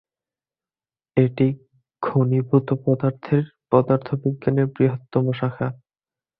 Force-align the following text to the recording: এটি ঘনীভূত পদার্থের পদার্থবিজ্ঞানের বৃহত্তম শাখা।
এটি 1.17 1.47
ঘনীভূত 2.03 2.67
পদার্থের 2.85 3.43
পদার্থবিজ্ঞানের 3.71 4.67
বৃহত্তম 4.75 5.25
শাখা। 5.39 5.67